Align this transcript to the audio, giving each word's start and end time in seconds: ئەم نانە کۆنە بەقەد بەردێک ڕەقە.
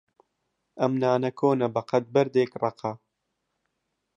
ئەم 0.81 0.93
نانە 1.01 1.31
کۆنە 1.39 1.67
بەقەد 1.75 2.05
بەردێک 2.13 2.51
ڕەقە. 2.61 2.91